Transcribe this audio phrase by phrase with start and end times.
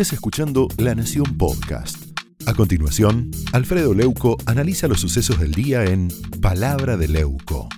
[0.00, 2.16] estés escuchando La Nación Podcast.
[2.46, 6.06] A continuación, Alfredo Leuco analiza los sucesos del día en
[6.40, 7.68] Palabra de Leuco.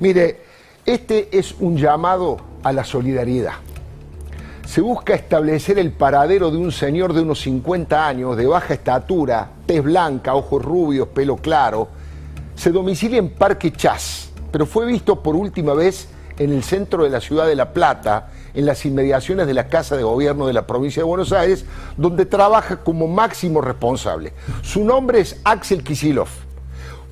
[0.00, 0.40] Mire,
[0.86, 3.56] este es un llamado a la solidaridad.
[4.64, 9.50] Se busca establecer el paradero de un señor de unos 50 años, de baja estatura,
[9.66, 11.88] tez blanca, ojos rubios, pelo claro.
[12.54, 16.08] Se domicilia en Parque Chas, pero fue visto por última vez
[16.38, 19.96] en el centro de la ciudad de La Plata, en las inmediaciones de la Casa
[19.96, 21.64] de Gobierno de la provincia de Buenos Aires,
[21.96, 24.32] donde trabaja como máximo responsable.
[24.62, 26.28] Su nombre es Axel Kisilov.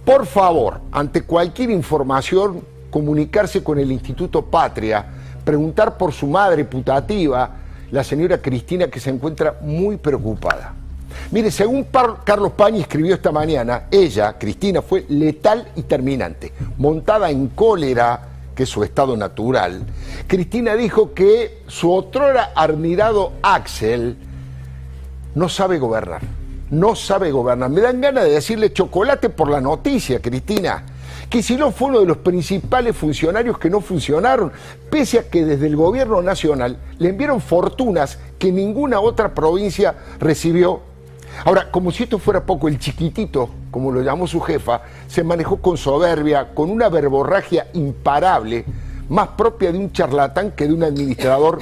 [0.04, 5.04] Por favor, ante cualquier información, comunicarse con el Instituto Patria,
[5.44, 7.50] preguntar por su madre putativa,
[7.90, 10.74] la señora Cristina, que se encuentra muy preocupada.
[11.30, 11.86] Mire, según
[12.24, 18.64] Carlos Pañi escribió esta mañana, ella, Cristina, fue letal y terminante, montada en cólera, que
[18.64, 19.82] es su estado natural,
[20.26, 24.16] Cristina dijo que su otrora admirado Axel
[25.34, 26.22] no sabe gobernar.
[26.70, 27.70] No sabe gobernar.
[27.70, 30.84] Me dan ganas de decirle chocolate por la noticia, Cristina.
[31.28, 34.52] Que si no fue uno de los principales funcionarios que no funcionaron,
[34.90, 40.80] pese a que desde el gobierno nacional le enviaron fortunas que ninguna otra provincia recibió
[41.44, 45.56] Ahora, como si esto fuera poco, el chiquitito, como lo llamó su jefa, se manejó
[45.56, 48.64] con soberbia, con una verborragia imparable,
[49.08, 51.58] más propia de un charlatán que de un administrador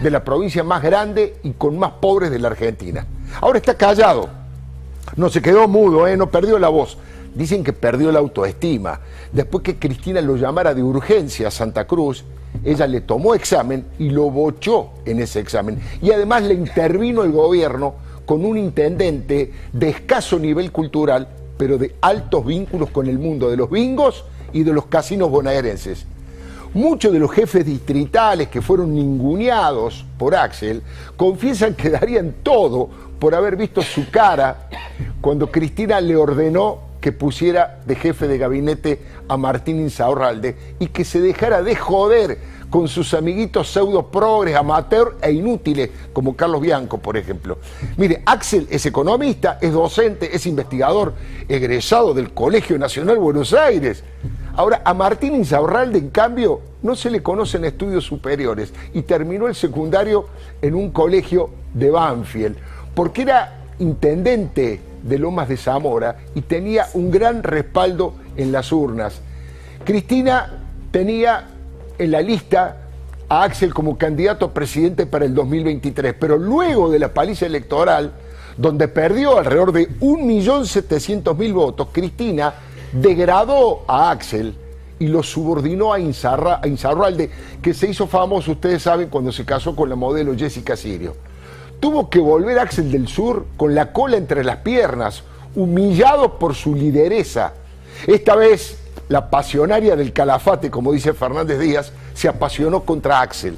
[0.00, 3.06] de la provincia más grande y con más pobres de la Argentina.
[3.40, 4.28] Ahora está callado,
[5.16, 6.16] no se quedó mudo, ¿eh?
[6.16, 6.96] no perdió la voz.
[7.34, 9.00] Dicen que perdió la autoestima.
[9.32, 12.24] Después que Cristina lo llamara de urgencia a Santa Cruz,
[12.64, 15.80] ella le tomó examen y lo bochó en ese examen.
[16.00, 17.94] Y además le intervino el gobierno
[18.28, 21.26] con un intendente de escaso nivel cultural,
[21.56, 26.04] pero de altos vínculos con el mundo de los bingos y de los casinos bonaerenses.
[26.74, 30.82] Muchos de los jefes distritales que fueron ninguneados por Axel
[31.16, 34.68] confiesan que darían todo por haber visto su cara
[35.22, 41.06] cuando Cristina le ordenó que pusiera de jefe de gabinete a Martín Insaurralde y que
[41.06, 42.38] se dejara de joder
[42.70, 47.58] con sus amiguitos pseudo progres, amateur e inútiles, como Carlos Bianco, por ejemplo.
[47.96, 51.14] Mire, Axel es economista, es docente, es investigador,
[51.48, 54.04] egresado del Colegio Nacional Buenos Aires.
[54.54, 59.54] Ahora, a Martín Insaurralde, en cambio, no se le conocen estudios superiores y terminó el
[59.54, 60.26] secundario
[60.60, 62.56] en un colegio de Banfield,
[62.94, 69.20] porque era intendente de Lomas de Zamora y tenía un gran respaldo en las urnas.
[69.84, 71.46] Cristina tenía
[71.98, 72.76] en la lista
[73.28, 78.12] a Axel como candidato a presidente para el 2023, pero luego de la paliza electoral,
[78.56, 82.54] donde perdió alrededor de 1.700.000 votos, Cristina
[82.92, 84.54] degradó a Axel
[84.98, 87.30] y lo subordinó a, Inzarra, Inzarralde,
[87.62, 91.14] que se hizo famoso, ustedes saben, cuando se casó con la modelo Jessica Sirio.
[91.78, 95.22] Tuvo que volver Axel del Sur con la cola entre las piernas,
[95.54, 97.52] humillado por su lideresa.
[98.06, 98.77] Esta vez
[99.08, 103.56] la pasionaria del calafate, como dice Fernández Díaz, se apasionó contra Axel.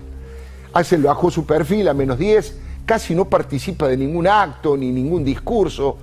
[0.73, 2.57] Axel bajó su perfil a menos 10,
[2.87, 5.97] casi no participa de ningún acto ni ningún discurso,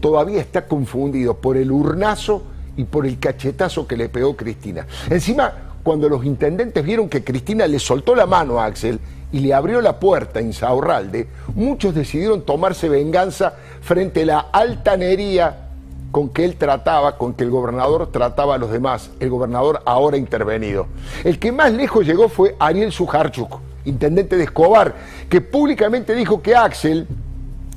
[0.00, 2.42] todavía está confundido por el urnazo
[2.76, 4.86] y por el cachetazo que le pegó Cristina.
[5.08, 8.98] Encima, cuando los intendentes vieron que Cristina le soltó la mano a Axel
[9.30, 15.67] y le abrió la puerta en Saurralde, muchos decidieron tomarse venganza frente a la altanería
[16.10, 20.16] con que él trataba, con que el gobernador trataba a los demás, el gobernador ahora
[20.16, 20.86] intervenido.
[21.24, 24.94] El que más lejos llegó fue Ariel Sujarchuk, intendente de Escobar,
[25.28, 27.06] que públicamente dijo que Axel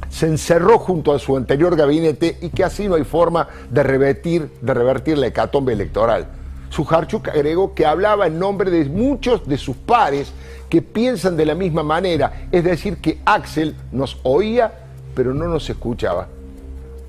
[0.10, 4.50] se encerró junto a su anterior gabinete y que así no hay forma de revertir,
[4.62, 6.28] de revertir la hecatombe electoral.
[6.70, 10.32] Sujarchuk agregó que hablaba en nombre de muchos de sus pares
[10.70, 14.72] que piensan de la misma manera, es decir, que Axel nos oía
[15.14, 16.28] pero no nos escuchaba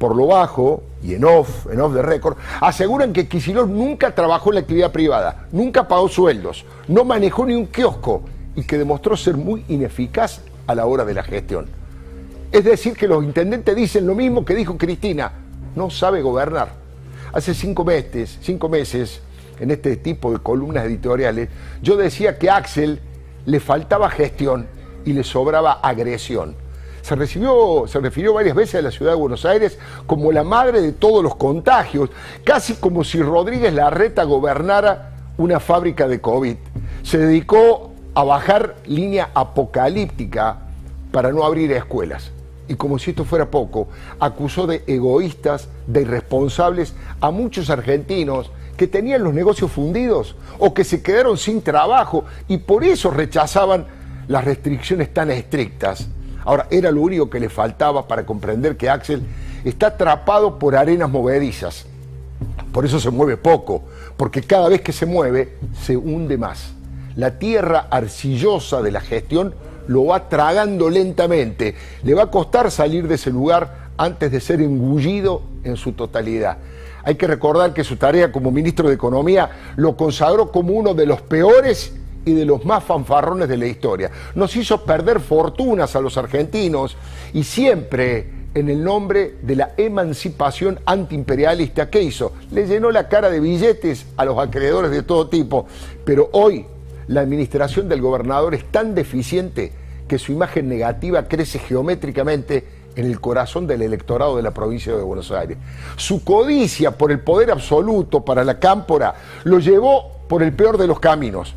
[0.02, 4.50] por lo bajo y en off, en off de récord, aseguran que Kisilov nunca trabajó
[4.50, 8.24] en la actividad privada, nunca pagó sueldos, no manejó ni un kiosco
[8.56, 11.66] y que demostró ser muy ineficaz a la hora de la gestión.
[12.50, 15.30] Es decir, que los intendentes dicen lo mismo que dijo Cristina,
[15.77, 16.71] no sabe gobernar.
[17.32, 19.21] Hace cinco meses, cinco meses,
[19.60, 21.48] en este tipo de columnas editoriales,
[21.80, 22.98] yo decía que a Axel
[23.47, 24.66] le faltaba gestión
[25.04, 26.56] y le sobraba agresión
[27.03, 30.81] se, recibió, se refirió varias veces a la ciudad de Buenos Aires como la madre
[30.81, 32.10] de todos los contagios,
[32.45, 36.57] casi como si Rodríguez Larreta gobernara una fábrica de COVID.
[37.03, 40.59] Se dedicó a bajar línea apocalíptica
[41.10, 42.31] para no abrir escuelas.
[42.69, 43.89] Y como si esto fuera poco,
[44.21, 50.84] acusó de egoístas, de irresponsables a muchos argentinos que tenían los negocios fundidos o que
[50.84, 53.87] se quedaron sin trabajo y por eso rechazaban
[54.28, 56.09] las restricciones tan estrictas.
[56.44, 59.22] Ahora, era lo único que le faltaba para comprender que Axel
[59.65, 61.86] está atrapado por arenas movedizas.
[62.72, 63.83] Por eso se mueve poco,
[64.16, 66.72] porque cada vez que se mueve se hunde más.
[67.16, 69.54] La tierra arcillosa de la gestión
[69.86, 71.74] lo va tragando lentamente.
[72.03, 76.59] Le va a costar salir de ese lugar antes de ser engullido en su totalidad.
[77.04, 81.06] Hay que recordar que su tarea como ministro de Economía lo consagró como uno de
[81.06, 81.92] los peores
[82.24, 84.10] y de los más fanfarrones de la historia.
[84.34, 86.97] Nos hizo perder fortunas a los argentinos
[87.33, 91.89] y siempre en el nombre de la emancipación antiimperialista.
[91.89, 92.33] ¿Qué hizo?
[92.51, 95.66] Le llenó la cara de billetes a los acreedores de todo tipo.
[96.04, 96.66] Pero hoy
[97.09, 99.72] la administración del gobernador es tan deficiente
[100.07, 102.65] que su imagen negativa crece geométricamente
[102.95, 105.57] en el corazón del electorado de la provincia de Buenos Aires.
[105.97, 109.15] Su codicia por el poder absoluto para la cámpora
[109.45, 111.54] lo llevó por el peor de los caminos.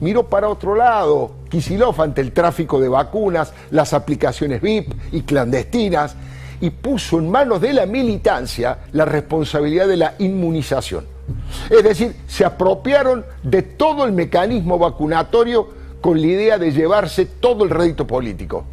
[0.00, 6.16] Miró para otro lado, Kisilov ante el tráfico de vacunas, las aplicaciones VIP y clandestinas,
[6.60, 11.04] y puso en manos de la militancia la responsabilidad de la inmunización.
[11.70, 15.68] Es decir, se apropiaron de todo el mecanismo vacunatorio
[16.00, 18.64] con la idea de llevarse todo el rédito político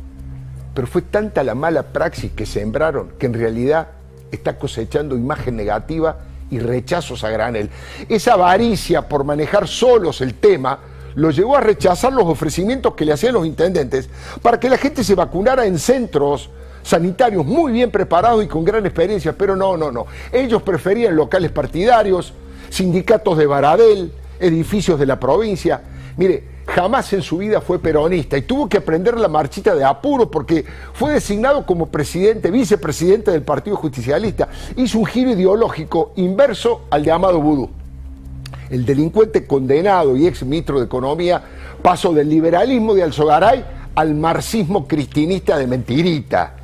[0.74, 3.90] pero fue tanta la mala praxis que sembraron que en realidad
[4.32, 6.18] está cosechando imagen negativa
[6.50, 7.70] y rechazos a granel.
[8.10, 10.80] Esa avaricia por manejar solos el tema
[11.16, 14.10] lo llevó a rechazar los ofrecimientos que le hacían los intendentes
[14.42, 16.50] para que la gente se vacunara en centros
[16.84, 20.06] sanitarios muy bien preparados y con gran experiencia, pero no, no, no.
[20.32, 22.34] Ellos preferían locales partidarios,
[22.70, 25.82] sindicatos de Baradel, edificios de la provincia.
[26.18, 30.30] Mire, jamás en su vida fue peronista y tuvo que aprender la marchita de apuro
[30.30, 34.50] porque fue designado como presidente, vicepresidente del Partido Justicialista.
[34.76, 37.83] Hizo un giro ideológico inverso al de Amado Vudú.
[38.74, 41.44] El delincuente condenado y ex ministro de Economía
[41.84, 46.56] pasó del liberalismo de Alzogaray al marxismo cristinista de Mentirita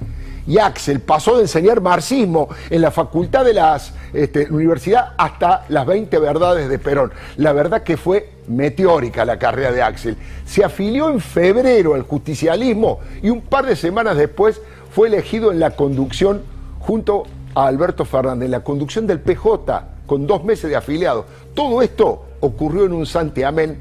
[0.48, 3.80] y Axel pasó de enseñar marxismo en la facultad de la
[4.12, 7.12] este, universidad hasta las 20 verdades de Perón.
[7.38, 10.18] La verdad que fue meteórica la carrera de Axel.
[10.48, 14.60] Se afilió en febrero al justicialismo y un par de semanas después
[14.90, 16.42] fue elegido en la conducción
[16.80, 21.28] junto a Alberto Fernández, en la conducción del PJ, con dos meses de afiliado.
[21.54, 23.78] Todo esto ocurrió en un santiamén,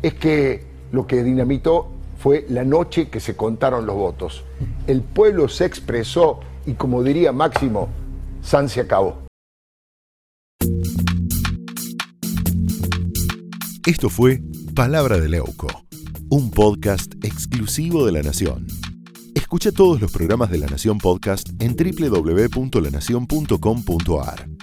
[0.00, 1.88] es que lo que dinamitó
[2.18, 4.44] fue la noche que se contaron los votos.
[4.86, 7.88] El pueblo se expresó y como diría Máximo,
[8.42, 9.22] San se acabó.
[13.84, 14.40] Esto fue
[14.76, 15.66] Palabra de Leuco,
[16.30, 18.68] un podcast exclusivo de La Nación.
[19.34, 24.51] Escucha todos los programas de La Nación Podcast en www.lanacion.com.ar.